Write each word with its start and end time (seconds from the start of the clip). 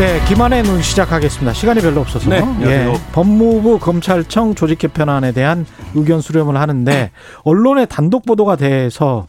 네, 0.00 0.18
김한의 0.24 0.62
눈 0.62 0.80
시작하겠습니다. 0.80 1.52
시간이 1.52 1.82
별로 1.82 2.00
없어서. 2.00 2.30
네. 2.30 2.42
예, 2.62 2.90
법무부 3.12 3.78
검찰청 3.78 4.54
조직 4.54 4.78
개편안에 4.78 5.32
대한 5.32 5.66
의견 5.94 6.22
수렴을 6.22 6.56
하는데 6.56 7.10
언론의 7.44 7.86
단독 7.90 8.24
보도가 8.24 8.56
돼서 8.56 9.26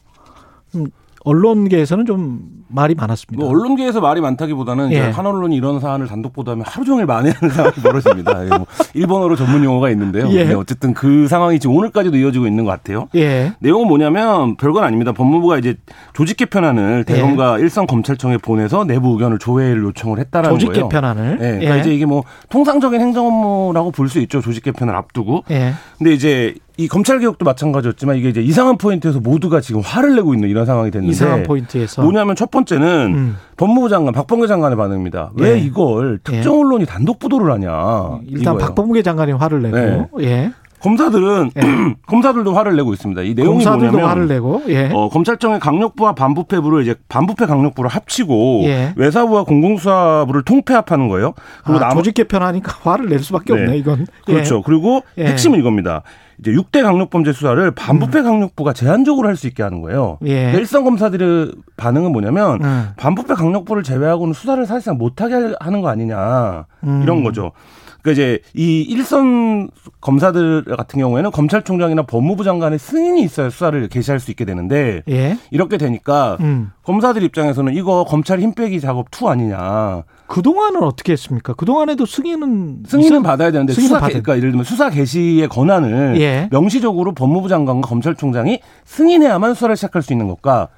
음, 0.73 0.85
언론계에서는 1.25 2.05
좀 2.05 2.60
말이 2.71 2.95
많았습니다. 2.95 3.43
뭐 3.43 3.51
언론계에서 3.51 3.99
말이 4.01 4.21
많다기보다는 4.21 4.91
예. 4.91 4.99
한 4.99 5.25
언론이 5.25 5.55
이런 5.55 5.79
사안을 5.79 6.07
단독 6.07 6.33
보도하면 6.33 6.65
하루 6.67 6.85
종일 6.85 7.05
만회하는 7.05 7.49
상황이 7.49 7.75
벌어집니다. 7.75 8.33
뭐 8.57 8.65
일본어로 8.93 9.35
전문 9.35 9.63
용어가 9.63 9.89
있는데요. 9.89 10.29
예. 10.31 10.45
네, 10.45 10.53
어쨌든 10.53 10.93
그 10.93 11.27
상황이 11.27 11.59
지금 11.59 11.75
오늘까지도 11.75 12.17
이어지고 12.17 12.47
있는 12.47 12.63
것 12.65 12.71
같아요. 12.71 13.09
예. 13.15 13.53
내용은 13.59 13.87
뭐냐면 13.87 14.55
별건 14.57 14.83
아닙니다. 14.83 15.11
법무부가 15.11 15.57
이제 15.57 15.75
조직 16.13 16.37
개편안을 16.37 17.05
대검과 17.05 17.59
일선 17.59 17.87
검찰청에 17.87 18.37
보내서 18.37 18.85
내부 18.85 19.13
의견을 19.13 19.39
조회를 19.39 19.83
요청을 19.83 20.19
했다라는 20.19 20.55
예. 20.55 20.59
조직 20.59 20.73
거예요. 20.73 20.89
개편안을. 20.89 21.37
네, 21.39 21.47
그러니까 21.51 21.75
예. 21.75 21.79
이제 21.81 21.93
이게 21.93 22.05
뭐 22.05 22.23
통상적인 22.49 23.01
행정 23.01 23.25
업무라고 23.27 23.89
볼 23.91 24.11
수 24.11 24.19
있죠. 24.19 24.41
조직 24.41 24.63
개편을 24.63 24.93
앞두고. 24.93 25.45
예. 25.51 25.73
근데 25.97 26.11
이제 26.13 26.53
이 26.81 26.87
검찰 26.87 27.19
개혁도 27.19 27.45
마찬가지였지만 27.45 28.15
이게 28.17 28.29
이제 28.29 28.41
이상한 28.41 28.77
포인트에서 28.77 29.19
모두가 29.19 29.61
지금 29.61 29.81
화를 29.81 30.15
내고 30.15 30.33
있는 30.33 30.49
이런 30.49 30.65
상황이 30.65 30.89
됐는데 30.89 31.11
이상한 31.11 31.43
포인트에서 31.43 32.01
뭐냐면 32.01 32.35
첫 32.35 32.49
번째는 32.49 33.13
음. 33.15 33.37
법무부 33.57 33.87
장관 33.89 34.13
박범계 34.15 34.47
장관의 34.47 34.75
반응입니다. 34.77 35.31
왜 35.35 35.51
예. 35.53 35.57
이걸 35.59 36.19
특정 36.23 36.59
언론이 36.59 36.87
단독 36.87 37.19
보도를 37.19 37.51
하냐? 37.53 38.19
일단 38.25 38.55
이거예요. 38.55 38.57
박범계 38.57 39.03
장관이 39.03 39.33
화를 39.33 39.61
내고 39.61 39.77
네. 40.19 40.25
예. 40.25 40.51
검사들은 40.81 41.51
검사들도 42.07 42.53
화를 42.55 42.75
내고 42.75 42.91
있습니다. 42.93 43.21
이 43.21 43.35
내용이 43.35 43.63
검사들도 43.63 43.91
뭐냐면 43.91 44.09
화를 44.09 44.27
내고 44.27 44.63
예. 44.69 44.89
어, 44.91 45.09
검찰청의 45.09 45.59
강력부와 45.59 46.15
반부패부를 46.15 46.81
이제 46.81 46.95
반부패 47.07 47.45
강력부를 47.45 47.87
합치고 47.87 48.61
예. 48.63 48.93
외사부와 48.95 49.43
공공수사부를 49.43 50.41
통폐합하는 50.41 51.07
거예요. 51.09 51.33
그리고 51.63 51.77
아, 51.77 51.89
나머- 51.89 51.97
조직 51.97 52.15
개편하니까 52.15 52.79
화를 52.81 53.09
낼 53.09 53.19
수밖에 53.19 53.53
네. 53.53 53.61
없네 53.61 53.77
이건. 53.77 54.07
예. 54.29 54.33
그렇죠. 54.33 54.63
그리고 54.63 55.03
예. 55.19 55.25
핵심은 55.27 55.59
이겁니다. 55.59 56.01
이제 56.41 56.51
6대 56.51 56.81
강력범죄 56.81 57.33
수사를 57.33 57.71
반부패 57.71 58.23
강력부가 58.23 58.73
제한적으로 58.73 59.27
할 59.27 59.35
수 59.35 59.47
있게 59.47 59.61
하는 59.63 59.81
거예요. 59.81 60.17
음. 60.23 60.27
예. 60.27 60.51
일선 60.55 60.83
검사들의 60.83 61.51
반응은 61.77 62.11
뭐냐면 62.11 62.61
음. 62.63 62.87
반부패 62.97 63.33
강력부를 63.35 63.83
제외하고는 63.83 64.33
수사를 64.33 64.63
사실상 64.65 64.97
못하게 64.97 65.53
하는 65.59 65.81
거 65.81 65.87
아니냐 65.89 66.65
음. 66.83 67.01
이런 67.03 67.23
거죠. 67.23 67.51
그러니까 68.01 68.19
이제 68.23 68.39
이 68.55 68.81
일선 68.81 69.69
검사들 70.01 70.63
같은 70.65 70.99
경우에는 70.99 71.29
검찰총장이나 71.29 72.01
법무부 72.03 72.43
장관의 72.43 72.79
승인이 72.79 73.21
있어야 73.21 73.51
수사를 73.51 73.87
개시할 73.89 74.19
수 74.19 74.31
있게 74.31 74.43
되는데 74.43 75.03
예. 75.07 75.37
이렇게 75.51 75.77
되니까 75.77 76.37
음. 76.39 76.71
검사들 76.83 77.21
입장에서는 77.21 77.75
이거 77.75 78.03
검찰 78.03 78.39
힘 78.39 78.53
빼기 78.55 78.81
작업 78.81 79.07
2 79.11 79.27
아니냐. 79.27 80.03
그동안은 80.25 80.81
어떻게 80.83 81.11
했습니까? 81.11 81.53
그동안에도 81.53 82.05
승인은 82.05 82.83
승인은 82.87 83.19
있었- 83.19 83.23
받아야 83.23 83.51
되는데 83.51 83.73
승인은 83.73 83.89
수사 83.95 83.99
개, 84.07 84.13
그러니까 84.13 84.37
예를 84.37 84.51
들면 84.51 84.63
수사 84.63 84.89
개시의 84.89 85.47
권한을 85.49 86.15
예. 86.21 86.30
명시적으로 86.51 87.13
법무부 87.13 87.49
장관과 87.49 87.87
검찰총장이 87.87 88.59
승인해야만 88.85 89.53
수사를 89.53 89.75
시작할 89.75 90.01
수 90.01 90.13
있는 90.13 90.27
것과 90.27 90.69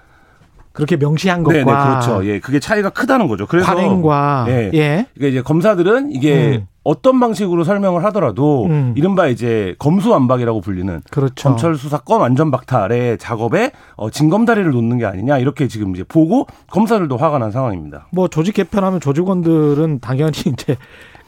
그렇게 0.74 0.98
명시한 0.98 1.44
것과 1.44 1.54
네, 1.54 1.64
네, 1.64 1.72
그렇죠. 1.72 2.26
예, 2.26 2.40
그게 2.40 2.60
차이가 2.60 2.90
크다는 2.90 3.28
거죠. 3.28 3.46
그래서 3.46 3.68
관행과 3.68 4.46
예. 4.50 4.72
예. 4.74 5.06
그러니까 5.14 5.28
이제 5.28 5.42
검사들은 5.42 6.12
이게 6.12 6.58
음. 6.58 6.68
어떤 6.84 7.20
방식으로 7.20 7.64
설명을 7.64 8.04
하더라도 8.06 8.66
음. 8.66 8.94
이른바 8.98 9.28
이제 9.28 9.76
검수완박이라고 9.80 10.62
불리는 10.62 11.02
그렇죠. 11.12 11.50
검찰 11.50 11.76
수사권 11.76 12.20
완전 12.20 12.52
박탈의 12.52 13.20
작업에 13.20 13.72
어, 13.96 14.10
징검다리를 14.10 14.70
놓는 14.72 14.98
게 14.98 15.06
아니냐 15.06 15.38
이렇게 15.38 15.68
지금 15.68 15.96
이제 15.96 16.04
보고 16.04 16.48
검사들도 16.72 17.16
화가 17.18 17.38
난 17.38 17.52
상황입니다. 17.52 18.08
뭐 18.12 18.28
조직 18.28 18.56
개편하면 18.56 19.00
조직원들은 19.00 20.00
당연히 20.00 20.32
이제 20.52 20.76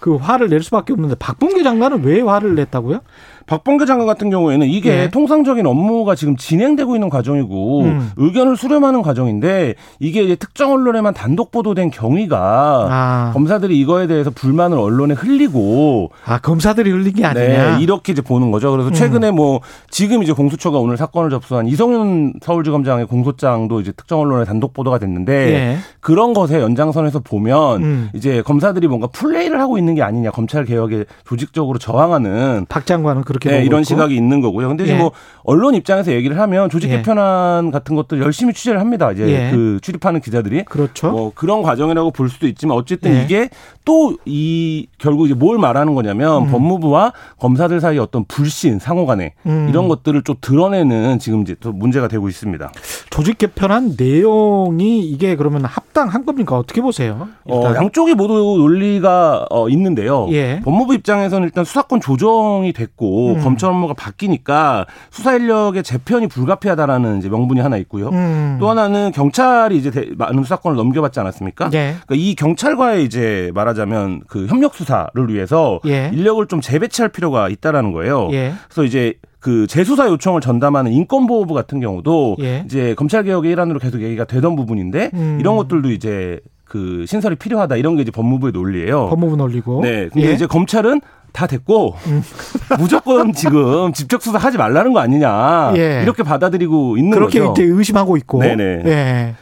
그 0.05 0.17
화를 0.17 0.49
낼 0.49 0.61
수밖에 0.61 0.93
없는데 0.93 1.15
박봉계 1.15 1.63
장관은 1.63 2.03
왜 2.03 2.21
화를 2.21 2.53
냈다고요? 2.53 2.99
박범계 3.47 3.85
장관 3.85 4.07
같은 4.07 4.29
경우에는 4.29 4.67
이게 4.67 5.03
예. 5.03 5.09
통상적인 5.09 5.65
업무가 5.65 6.15
지금 6.15 6.35
진행되고 6.35 6.95
있는 6.95 7.09
과정이고 7.09 7.81
음. 7.81 8.11
의견을 8.17 8.57
수렴하는 8.57 9.01
과정인데 9.03 9.75
이게 9.99 10.23
이제 10.23 10.35
특정 10.35 10.71
언론에만 10.71 11.13
단독 11.13 11.51
보도된 11.51 11.91
경위가 11.91 12.87
아, 12.89 13.31
검사들이 13.33 13.79
이거에 13.79 14.07
대해서 14.07 14.31
불만을 14.31 14.77
언론에 14.77 15.13
흘리고 15.13 16.11
아 16.25 16.39
검사들이 16.39 16.89
흘린 16.89 17.13
게 17.13 17.25
아니냐? 17.25 17.77
네, 17.77 17.83
이렇게 17.83 18.13
이제 18.13 18.21
보는 18.21 18.51
거죠. 18.51 18.71
그래서 18.71 18.91
최근에 18.91 19.31
뭐 19.31 19.61
지금 19.89 20.23
이제 20.23 20.33
공수처가 20.33 20.79
오늘 20.79 20.97
사건을 20.97 21.29
접수한 21.29 21.67
이성윤 21.67 22.33
서울지검장의 22.41 23.05
공소장도 23.07 23.79
이제 23.81 23.91
특정 23.91 24.21
언론에 24.21 24.45
단독 24.45 24.73
보도가 24.73 24.97
됐는데 24.97 25.33
예. 25.53 25.77
그런 25.99 26.33
것의 26.33 26.61
연장선에서 26.61 27.19
보면 27.19 27.83
음. 27.83 28.09
이제 28.13 28.41
검사들이 28.41 28.87
뭔가 28.87 29.07
플레이를 29.07 29.59
하고 29.59 29.77
있는 29.77 29.94
게 29.95 30.01
아니냐 30.03 30.31
검찰 30.31 30.65
개혁에 30.65 31.05
조직적으로 31.25 31.79
저항하는 31.79 32.65
박 32.69 32.85
장관은 32.85 33.23
그렇게 33.23 33.49
네, 33.49 33.63
이런 33.63 33.81
있고. 33.81 33.85
시각이 33.85 34.15
있는 34.15 34.41
거고요. 34.41 34.67
근데 34.67 34.83
이제 34.83 34.93
예. 34.93 34.97
뭐 34.97 35.11
언론 35.43 35.75
입장에서 35.75 36.11
얘기를 36.11 36.37
하면 36.39 36.69
조직 36.69 36.89
예. 36.91 36.97
개편안 36.97 37.71
같은 37.71 37.95
것들 37.95 38.21
열심히 38.21 38.53
취재를 38.53 38.79
합니다. 38.79 39.11
이제 39.11 39.27
예. 39.27 39.51
그 39.51 39.79
출입하는 39.81 40.21
기자들이 40.21 40.65
그렇죠. 40.65 41.11
뭐 41.11 41.31
그런 41.33 41.61
과정이라고 41.63 42.11
볼 42.11 42.29
수도 42.29 42.47
있지만 42.47 42.77
어쨌든 42.77 43.13
예. 43.15 43.23
이게 43.23 43.49
또 43.85 44.15
이 44.25 44.87
결국 44.97 45.25
이제 45.25 45.33
뭘 45.35 45.57
말하는 45.57 45.93
거냐면 45.95 46.43
음. 46.43 46.51
법무부와 46.51 47.13
검사들 47.39 47.79
사이 47.79 47.97
어떤 47.99 48.25
불신 48.25 48.79
상호간에 48.79 49.33
음. 49.45 49.67
이런 49.69 49.87
것들을 49.87 50.23
좀 50.23 50.35
드러내는 50.41 51.19
지금 51.19 51.41
이제 51.41 51.55
또 51.59 51.71
문제가 51.71 52.07
되고 52.07 52.27
있습니다. 52.27 52.71
조직 53.09 53.37
개편한 53.37 53.95
내용이 53.97 54.99
이게 55.01 55.35
그러면 55.35 55.65
합당한 55.65 56.25
겁니까? 56.25 56.57
어떻게 56.57 56.81
보세요? 56.81 57.27
어. 57.45 57.73
양쪽이 57.75 58.15
모두 58.15 58.33
논리가 58.57 59.45
어, 59.49 59.69
있는 59.69 59.84
데요. 59.93 60.27
예. 60.31 60.61
법무부 60.63 60.95
입장에서는 60.95 61.45
일단 61.45 61.63
수사권 61.65 61.99
조정이 62.01 62.73
됐고 62.73 63.33
음. 63.35 63.41
검찰 63.43 63.69
업무가 63.69 63.93
바뀌니까 63.93 64.85
수사 65.11 65.35
인력의 65.35 65.83
재편이 65.83 66.27
불가피하다라는 66.27 67.19
이제 67.19 67.29
명분이 67.29 67.59
하나 67.59 67.77
있고요. 67.77 68.09
음. 68.09 68.57
또 68.59 68.69
하나는 68.69 69.11
경찰이 69.11 69.77
이제 69.77 69.91
대- 69.91 70.09
많은 70.17 70.41
수사권을 70.43 70.75
넘겨받지 70.77 71.19
않았습니까? 71.19 71.65
예. 71.73 71.95
그러니까 72.07 72.15
이 72.15 72.33
경찰과의 72.35 73.03
이제 73.03 73.51
말하자면 73.53 74.21
그 74.27 74.47
협력 74.47 74.73
수사를 74.75 75.29
위해서 75.29 75.79
예. 75.85 76.09
인력을 76.13 76.45
좀 76.47 76.61
재배치할 76.61 77.09
필요가 77.09 77.49
있다라는 77.49 77.91
거예요. 77.91 78.29
예. 78.31 78.53
그래서 78.69 78.83
이제 78.85 79.13
그 79.39 79.67
재수사 79.67 80.07
요청을 80.07 80.41
전담하는 80.41 80.91
인권보호부 80.91 81.53
같은 81.53 81.79
경우도 81.79 82.37
예. 82.39 82.63
이제 82.65 82.95
검찰 82.95 83.23
개혁의 83.23 83.51
일환으로 83.51 83.77
계속 83.77 84.01
얘기가 84.01 84.23
되던 84.25 84.55
부분인데 84.55 85.11
음. 85.13 85.37
이런 85.39 85.55
것들도 85.55 85.91
이제 85.91 86.39
그 86.75 87.05
신설이 87.07 87.37
필요하다 87.37 87.77
이런 87.77 87.95
게 87.95 88.01
이제 88.01 88.11
법무부의 88.11 88.51
논리예요. 88.51 89.07
법무부 89.07 89.37
놀리고. 89.37 89.79
네. 89.81 90.09
근데 90.11 90.27
예. 90.27 90.33
이제 90.33 90.45
검찰은 90.45 90.99
다 91.31 91.47
됐고 91.47 91.95
음. 92.07 92.21
무조건 92.77 93.31
지금 93.31 93.93
직접 93.93 94.21
수사 94.21 94.37
하지 94.37 94.57
말라는 94.57 94.91
거 94.91 94.99
아니냐 94.99 95.71
예. 95.77 96.01
이렇게 96.03 96.21
받아들이고 96.23 96.97
있는 96.97 97.11
그렇게 97.11 97.39
거죠. 97.39 97.53
이제 97.53 97.63
의심하고 97.63 98.17
있고. 98.17 98.39
네네. 98.41 98.81
예. 98.85 99.35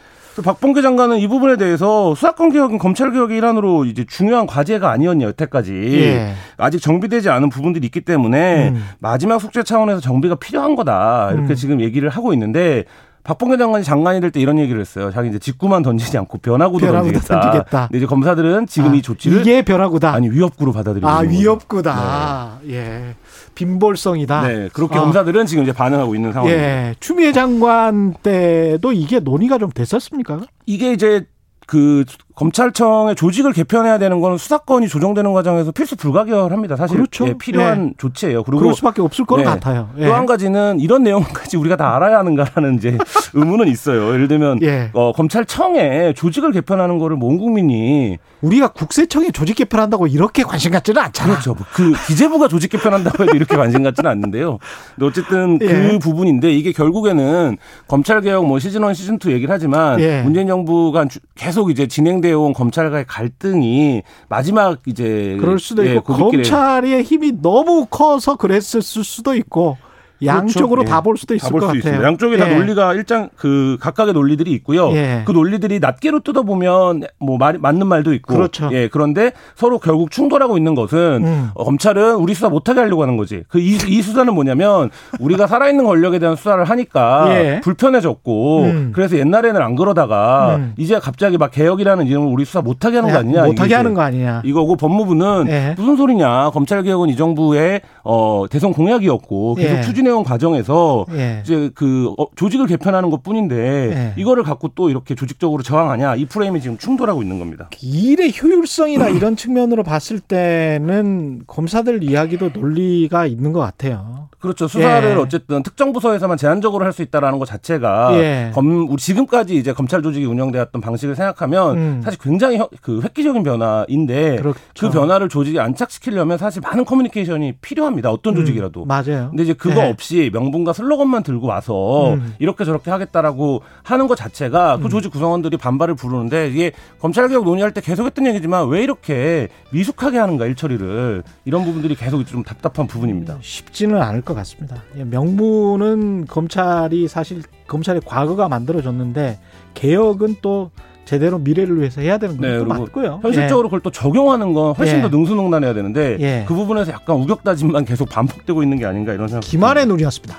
박봉계 0.43 0.83
장관은 0.83 1.17
이 1.17 1.27
부분에 1.27 1.57
대해서 1.57 2.13
수사권 2.13 2.51
개혁은 2.51 2.77
검찰 2.77 3.11
개혁의 3.11 3.37
일환으로 3.37 3.85
이제 3.85 4.05
중요한 4.07 4.45
과제가 4.45 4.91
아니었냐 4.91 5.25
여태까지 5.27 5.73
예. 5.73 6.33
아직 6.57 6.81
정비되지 6.81 7.29
않은 7.29 7.49
부분들이 7.49 7.85
있기 7.87 8.01
때문에 8.01 8.69
음. 8.69 8.83
마지막 8.99 9.39
숙제 9.39 9.63
차원에서 9.63 10.01
정비가 10.01 10.35
필요한 10.35 10.75
거다 10.75 11.31
이렇게 11.33 11.53
음. 11.53 11.55
지금 11.55 11.81
얘기를 11.81 12.09
하고 12.09 12.31
있는데 12.33 12.85
박봉계 13.23 13.57
장관이 13.57 13.83
장관이 13.85 14.19
될 14.19 14.31
때 14.31 14.39
이런 14.41 14.59
얘기를 14.59 14.79
했어요. 14.81 15.11
자기 15.11 15.29
이제 15.29 15.39
직구만 15.39 15.81
던지지 15.81 16.17
않고 16.17 16.39
변화구도 16.39 16.85
변화구도 16.85 17.13
던지겠다. 17.19 17.41
던지겠다. 17.41 17.87
근데 17.87 17.97
이제 17.97 18.05
검사들은 18.05 18.67
지금 18.67 18.91
아, 18.91 18.95
이 18.95 19.01
조치를 19.01 19.41
이게 19.41 19.61
변화구다. 19.63 20.13
아니 20.13 20.29
위협구로 20.29 20.73
받아들이고 20.73 21.07
아. 21.07 21.19
위협구다. 21.19 22.59
예. 22.69 23.15
빈볼성이다. 23.55 24.47
네, 24.47 24.69
그렇게 24.73 24.97
아. 24.97 25.01
검사들은 25.01 25.45
지금 25.45 25.63
이제 25.63 25.71
반응하고 25.71 26.15
있는 26.15 26.33
상황입니다. 26.33 26.63
예. 26.89 26.95
추미애 26.99 27.31
장관 27.31 28.13
때도 28.23 28.91
이게 28.91 29.19
논의가 29.19 29.57
좀 29.57 29.69
됐었습니까? 29.71 30.41
이게 30.65 30.91
이제 30.93 31.25
그 31.65 32.03
검찰청의 32.35 33.15
조직을 33.15 33.53
개편해야 33.53 33.97
되는 33.99 34.19
거는 34.19 34.37
수사권이 34.37 34.87
조정되는 34.87 35.33
과정에서 35.33 35.71
필수 35.71 35.95
불가결합니다. 35.95 36.75
사실 36.75 36.97
그렇죠. 36.97 37.27
예, 37.27 37.33
필요한 37.37 37.93
조치예요. 37.97 38.43
그리고 38.43 38.59
그럴 38.61 38.73
수밖에 38.73 39.01
없을 39.01 39.25
것 39.25 39.37
네. 39.37 39.43
같아요. 39.43 39.89
예. 39.99 40.05
또한 40.05 40.25
가지는 40.25 40.79
이런 40.79 41.03
내용까지 41.03 41.57
우리가 41.57 41.75
다 41.75 41.95
알아야 41.95 42.17
하는가라는 42.19 42.75
이제 42.75 42.97
의문은 43.33 43.67
있어요. 43.67 44.13
예를 44.13 44.27
들면 44.27 44.59
예. 44.63 44.89
어, 44.93 45.11
검찰청의 45.13 46.15
조직을 46.15 46.51
개편하는 46.51 46.97
거를 46.97 47.17
뭐온 47.17 47.37
국민이 47.37 48.17
우리가 48.41 48.69
국세청이 48.69 49.31
조직 49.31 49.55
개편한다고 49.57 50.07
이렇게 50.07 50.43
관심 50.43 50.71
갖지는 50.71 51.01
않잖아. 51.01 51.33
그렇죠. 51.33 51.53
뭐그 51.53 51.93
기재부가 52.07 52.47
조직 52.47 52.69
개편한다고 52.71 53.23
해도 53.23 53.35
이렇게 53.35 53.55
관심 53.55 53.83
갖지는 53.83 54.09
않는데요. 54.09 54.57
근데 54.95 55.05
어쨌든 55.07 55.59
그 55.59 55.65
예. 55.93 55.99
부분인데 55.99 56.51
이게 56.51 56.71
결국에는 56.71 57.57
검찰 57.87 58.21
개혁 58.21 58.45
뭐 58.45 58.59
시즌 58.59 58.83
1, 58.83 58.95
시즌 58.95 59.17
2 59.23 59.31
얘기를 59.31 59.53
하지만 59.53 59.99
예. 59.99 60.21
문재인 60.23 60.47
정부가 60.47 61.05
주- 61.07 61.19
계속 61.35 61.69
이제 61.69 61.87
진행 61.87 62.21
되어 62.23 62.39
온 62.39 62.53
검찰과의 62.53 63.05
갈등이 63.05 64.01
마지막 64.29 64.79
이제 64.87 65.37
그럴 65.39 65.59
수도 65.59 65.85
예, 65.85 65.95
있고 65.95 66.15
고깃길에 66.15 66.43
검찰의 66.43 67.03
힘이 67.03 67.33
너무 67.41 67.85
커서 67.85 68.37
그랬을 68.37 68.81
수도 68.81 69.35
있고 69.35 69.77
양쪽으로 70.25 70.81
그렇죠. 70.83 70.91
다 70.91 70.97
예. 70.97 71.03
볼 71.03 71.17
수도 71.17 71.35
있을 71.35 71.47
다 71.47 71.51
볼 71.51 71.59
것 71.61 71.65
수 71.65 71.67
같아요. 71.67 71.79
있습니다. 71.79 72.03
양쪽에 72.07 72.37
다 72.37 72.49
예. 72.49 72.55
논리가 72.55 72.93
일장 72.93 73.29
그 73.35 73.77
각각의 73.81 74.13
논리들이 74.13 74.51
있고요. 74.53 74.91
예. 74.93 75.23
그 75.25 75.31
논리들이 75.31 75.79
낱개로 75.79 76.19
뜯어 76.21 76.43
보면 76.43 77.03
뭐 77.19 77.37
말, 77.37 77.57
맞는 77.59 77.87
말도 77.87 78.13
있고, 78.13 78.33
그렇죠. 78.35 78.69
예 78.73 78.87
그런데 78.87 79.31
서로 79.55 79.79
결국 79.79 80.11
충돌하고 80.11 80.57
있는 80.57 80.75
것은 80.75 80.97
음. 81.25 81.49
어, 81.55 81.63
검찰은 81.63 82.15
우리 82.15 82.33
수사 82.33 82.49
못하게 82.49 82.79
하려고 82.81 83.01
하는 83.01 83.17
거지. 83.17 83.43
그이 83.49 83.77
이 83.87 84.01
수사는 84.01 84.33
뭐냐면 84.33 84.89
우리가 85.19 85.47
살아있는 85.47 85.83
권력에 85.85 86.19
대한 86.19 86.35
수사를 86.35 86.63
하니까 86.63 87.25
예. 87.29 87.61
불편해졌고, 87.63 88.61
음. 88.63 88.91
그래서 88.93 89.17
옛날에는 89.17 89.61
안 89.61 89.75
그러다가 89.75 90.55
음. 90.57 90.73
이제 90.77 90.99
갑자기 90.99 91.37
막 91.37 91.51
개혁이라는 91.51 92.07
이름으로 92.07 92.31
우리 92.31 92.45
수사 92.45 92.61
못하게 92.61 92.97
하는 92.97 93.11
거 93.11 93.19
아니냐? 93.19 93.45
못하게 93.45 93.75
하는 93.75 93.93
거 93.93 94.01
아니냐. 94.01 94.41
이거고 94.45 94.75
법무부는 94.75 95.45
예. 95.49 95.73
무슨 95.77 95.95
소리냐? 95.95 96.51
검찰 96.51 96.83
개혁은 96.83 97.09
이 97.09 97.15
정부의 97.15 97.81
어 98.03 98.45
대선 98.49 98.73
공약이었고 98.73 99.55
계속 99.55 99.77
예. 99.77 99.81
추진해 99.81 100.09
온 100.13 100.23
과정에서 100.23 101.05
예. 101.13 101.41
이제 101.43 101.69
그 101.75 102.13
어, 102.17 102.25
조직을 102.35 102.67
개편하는 102.67 103.09
것 103.09 103.23
뿐인데 103.23 103.55
예. 103.57 104.13
이거를 104.21 104.43
갖고 104.43 104.69
또 104.75 104.89
이렇게 104.89 105.15
조직적으로 105.15 105.63
저항하냐 105.63 106.15
이 106.15 106.25
프레임이 106.25 106.61
지금 106.61 106.77
충돌하고 106.77 107.21
있는 107.21 107.39
겁니다. 107.39 107.69
일의 107.81 108.33
효율성이나 108.41 109.09
이런 109.09 109.35
측면으로 109.37 109.83
봤을 109.83 110.19
때는 110.19 111.41
검사들 111.47 112.03
이야기도 112.03 112.49
논리가 112.53 113.25
있는 113.25 113.53
것 113.53 113.59
같아요. 113.59 114.29
그렇죠. 114.39 114.67
수사를 114.67 115.09
예. 115.09 115.13
어쨌든 115.15 115.63
특정 115.63 115.93
부서에서만 115.93 116.37
제한적으로 116.37 116.83
할 116.85 116.93
수 116.93 117.01
있다라는 117.01 117.39
것 117.39 117.45
자체가 117.45 118.11
예. 118.21 118.51
검 118.53 118.87
우리 118.87 118.97
지금까지 118.97 119.55
이제 119.55 119.73
검찰 119.73 120.03
조직이 120.03 120.25
운영되었던 120.27 120.79
방식을 120.79 121.15
생각하면 121.15 121.75
음. 121.77 122.01
사실 122.03 122.19
굉장히 122.21 122.57
혀- 122.59 122.69
그 122.83 123.01
획기적인 123.01 123.41
변화인데 123.41 124.35
그렇죠. 124.35 124.59
그 124.79 124.89
변화를 124.91 125.27
조직에 125.27 125.59
안착시키려면 125.59 126.37
사실 126.37 126.61
많은 126.61 126.85
커뮤니케이션이 126.85 127.53
필요합니다. 127.61 128.11
어떤 128.11 128.35
조직이라도. 128.35 128.83
음, 128.83 128.87
맞아요. 128.87 129.29
근데 129.31 129.41
이제 129.41 129.53
그거 129.53 129.81
예. 129.81 129.95
없이 130.03 130.29
명분과 130.33 130.73
슬로건만 130.73 131.23
들고 131.23 131.47
와서 131.47 132.13
음. 132.13 132.35
이렇게 132.39 132.65
저렇게 132.65 132.91
하겠다라고 132.91 133.61
하는 133.83 134.07
것 134.07 134.15
자체가 134.15 134.77
그 134.77 134.89
조직 134.89 135.11
구성원들이 135.11 135.55
반발을 135.57 135.95
부르는데 135.95 136.49
이게 136.49 136.73
검찰개혁 136.99 137.45
논의할 137.45 137.73
때 137.73 137.79
계속했던 137.79 138.27
얘기지만 138.27 138.67
왜 138.67 138.83
이렇게 138.83 139.47
미숙하게 139.71 140.17
하는가 140.17 140.45
일처리를 140.45 141.23
이런 141.45 141.63
부분들이 141.63 141.95
계속 141.95 142.23
좀 142.25 142.43
답답한 142.43 142.85
부분입니다. 142.85 143.37
쉽지는 143.41 144.01
않을 144.01 144.21
것 144.21 144.33
같습니다. 144.33 144.83
예, 144.97 145.05
명분은 145.05 146.25
검찰이 146.27 147.07
사실 147.07 147.41
검찰의 147.67 148.01
과거가 148.05 148.49
만들어졌는데 148.49 149.39
개혁은 149.73 150.35
또 150.41 150.71
제대로 151.05 151.37
미래를 151.37 151.79
위해서 151.79 152.01
해야 152.01 152.17
되는 152.17 152.37
네, 152.37 152.57
것도 152.57 152.65
그리고 152.65 152.79
맞고요. 152.81 153.19
현실적으로 153.21 153.67
그걸 153.67 153.81
또 153.81 153.91
적용하는 153.91 154.53
건 154.53 154.73
훨씬 154.73 154.97
예. 154.97 155.01
더 155.01 155.09
능수능란해야 155.09 155.73
되는데 155.73 156.17
예. 156.19 156.45
그 156.47 156.53
부분에서 156.53 156.91
약간 156.91 157.17
우격다짐만 157.17 157.85
계속 157.85 158.09
반복되고 158.09 158.63
있는 158.63 158.77
게 158.79 158.85
아닌가 158.85 159.13
이런 159.13 159.27
생각. 159.27 159.45
예. 159.45 159.49
김한의 159.49 159.85
눈이었습니다. 159.87 160.35